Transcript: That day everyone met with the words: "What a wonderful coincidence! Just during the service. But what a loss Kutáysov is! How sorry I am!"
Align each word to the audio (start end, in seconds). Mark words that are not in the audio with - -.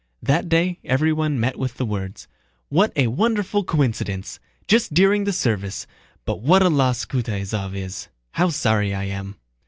That 0.23 0.49
day 0.49 0.79
everyone 0.83 1.39
met 1.39 1.59
with 1.59 1.75
the 1.75 1.85
words: 1.85 2.27
"What 2.69 2.91
a 2.95 3.05
wonderful 3.05 3.63
coincidence! 3.63 4.39
Just 4.67 4.95
during 4.95 5.25
the 5.25 5.31
service. 5.31 5.85
But 6.25 6.41
what 6.41 6.63
a 6.63 6.69
loss 6.69 7.05
Kutáysov 7.05 7.75
is! 7.75 8.07
How 8.31 8.49
sorry 8.49 8.95
I 8.95 9.03
am!" 9.03 9.35